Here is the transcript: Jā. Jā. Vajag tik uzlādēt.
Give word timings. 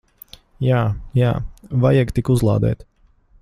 Jā. 0.67 0.79
Jā. 1.19 1.35
Vajag 1.85 2.17
tik 2.17 2.33
uzlādēt. 2.37 2.85